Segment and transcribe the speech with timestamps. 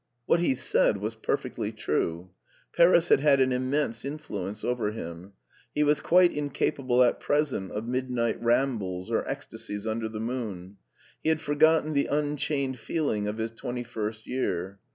[0.25, 2.31] What he said was perfectly true.
[2.75, 5.33] Paris had had an immense influence over him.
[5.75, 10.77] He was quite incapable at present of mid night rambles or ecstasies under the moon.
[11.21, 14.79] He had forgotten the unchained feeling of his twenty first year.